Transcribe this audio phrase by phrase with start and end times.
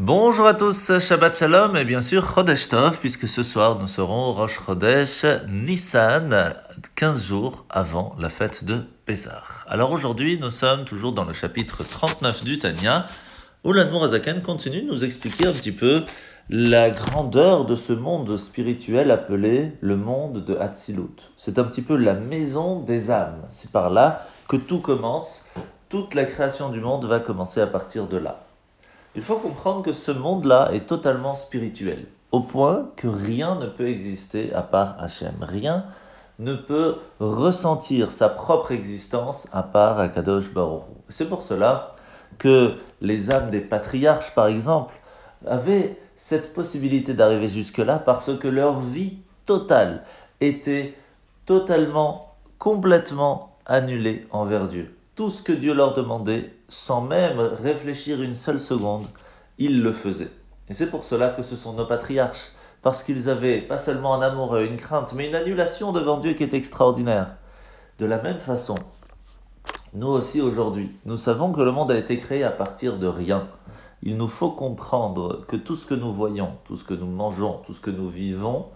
[0.00, 4.32] Bonjour à tous, Shabbat Shalom et bien sûr Chodesh Tov, puisque ce soir nous serons
[4.32, 6.52] Rosh Chodesh Nissan,
[6.94, 9.42] 15 jours avant la fête de Pessah.
[9.66, 13.06] Alors aujourd'hui, nous sommes toujours dans le chapitre 39 du Tanya,
[13.64, 14.08] où l'Admor
[14.44, 16.04] continue de nous expliquer un petit peu
[16.48, 21.32] la grandeur de ce monde spirituel appelé le monde de Hatzilut.
[21.36, 23.42] C'est un petit peu la maison des âmes.
[23.48, 25.46] C'est par là que tout commence.
[25.88, 28.47] Toute la création du monde va commencer à partir de là.
[29.14, 33.88] Il faut comprendre que ce monde-là est totalement spirituel, au point que rien ne peut
[33.88, 35.34] exister à part Hachem.
[35.40, 35.86] Rien
[36.38, 41.92] ne peut ressentir sa propre existence à part Akadosh Baruch C'est pour cela
[42.38, 44.94] que les âmes des patriarches, par exemple,
[45.46, 50.04] avaient cette possibilité d'arriver jusque-là parce que leur vie totale
[50.40, 50.94] était
[51.46, 54.97] totalement, complètement annulée envers Dieu.
[55.18, 59.04] Tout ce que Dieu leur demandait, sans même réfléchir une seule seconde,
[59.58, 60.30] ils le faisaient.
[60.68, 64.22] Et c'est pour cela que ce sont nos patriarches, parce qu'ils avaient pas seulement un
[64.22, 67.34] amour et une crainte, mais une annulation devant Dieu qui est extraordinaire.
[67.98, 68.76] De la même façon,
[69.92, 73.48] nous aussi aujourd'hui, nous savons que le monde a été créé à partir de rien.
[74.04, 77.60] Il nous faut comprendre que tout ce que nous voyons, tout ce que nous mangeons,
[77.66, 78.66] tout ce que nous vivons,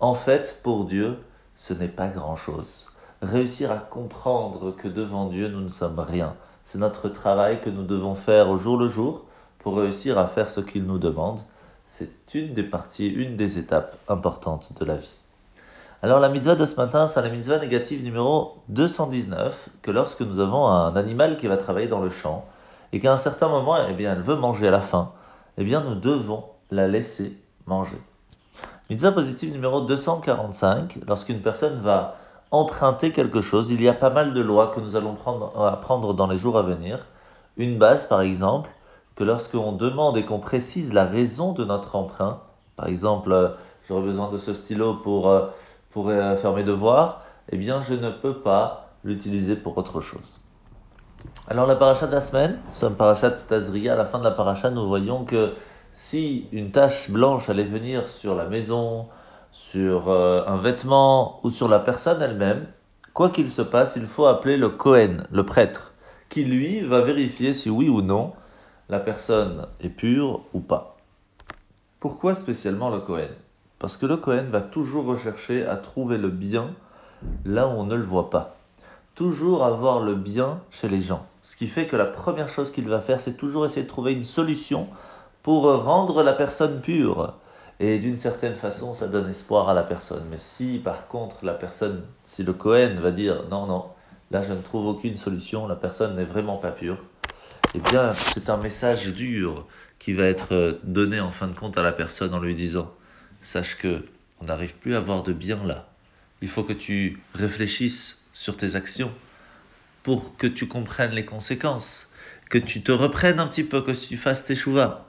[0.00, 1.16] en fait, pour Dieu,
[1.54, 2.88] ce n'est pas grand-chose
[3.26, 6.34] réussir à comprendre que devant Dieu, nous ne sommes rien.
[6.64, 9.24] C'est notre travail que nous devons faire au jour le jour
[9.58, 11.40] pour réussir à faire ce qu'il nous demande.
[11.86, 15.18] C'est une des parties, une des étapes importantes de la vie.
[16.02, 20.40] Alors la mitzvah de ce matin, c'est la mitzvah négative numéro 219, que lorsque nous
[20.40, 22.44] avons un animal qui va travailler dans le champ,
[22.92, 25.12] et qu'à un certain moment, eh bien, elle veut manger à la fin,
[25.58, 27.98] eh bien, nous devons la laisser manger.
[28.90, 32.16] Mitzvah positive numéro 245, lorsqu'une personne va
[32.50, 33.70] emprunter quelque chose.
[33.70, 36.58] Il y a pas mal de lois que nous allons prendre, apprendre dans les jours
[36.58, 37.06] à venir.
[37.56, 38.70] Une base, par exemple,
[39.14, 42.40] que lorsqu'on demande et qu'on précise la raison de notre emprunt,
[42.76, 43.48] par exemple, euh,
[43.86, 45.46] j'aurais besoin de ce stylo pour, euh,
[45.90, 50.40] pour euh, faire mes devoirs, eh bien, je ne peux pas l'utiliser pour autre chose.
[51.48, 53.94] Alors, la paracha de la semaine, nous sommes parachat Tazria.
[53.94, 55.54] À la fin de la paracha, nous voyons que
[55.92, 59.06] si une tache blanche allait venir sur la maison,
[59.56, 62.66] sur euh, un vêtement ou sur la personne elle-même,
[63.14, 65.94] quoi qu'il se passe, il faut appeler le Cohen, le prêtre,
[66.28, 68.34] qui lui va vérifier si oui ou non
[68.90, 70.98] la personne est pure ou pas.
[72.00, 73.30] Pourquoi spécialement le Cohen
[73.78, 76.74] Parce que le Cohen va toujours rechercher à trouver le bien
[77.46, 78.56] là où on ne le voit pas.
[79.14, 81.24] Toujours avoir le bien chez les gens.
[81.40, 84.12] Ce qui fait que la première chose qu'il va faire, c'est toujours essayer de trouver
[84.12, 84.86] une solution
[85.42, 87.32] pour rendre la personne pure.
[87.78, 90.24] Et d'une certaine façon, ça donne espoir à la personne.
[90.30, 93.86] Mais si par contre la personne, si le Cohen va dire non, non,
[94.30, 97.04] là je ne trouve aucune solution, la personne n'est vraiment pas pure,
[97.74, 99.66] eh bien c'est un message dur
[99.98, 102.90] qui va être donné en fin de compte à la personne en lui disant
[103.42, 104.02] sache que
[104.40, 105.88] on n'arrive plus à avoir de bien là.
[106.42, 109.10] Il faut que tu réfléchisses sur tes actions
[110.02, 112.12] pour que tu comprennes les conséquences,
[112.50, 115.06] que tu te reprennes un petit peu, que tu fasses tes chouvas.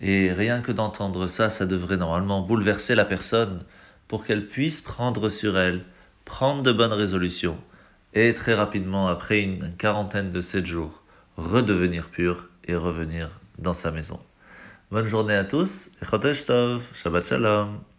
[0.00, 3.64] Et rien que d'entendre ça, ça devrait normalement bouleverser la personne
[4.08, 5.84] pour qu'elle puisse prendre sur elle,
[6.24, 7.58] prendre de bonnes résolutions
[8.16, 11.02] et très rapidement, après une quarantaine de sept jours,
[11.36, 14.18] redevenir pure et revenir dans sa maison.
[14.90, 17.95] Bonne journée à tous et Shabbat Shalom.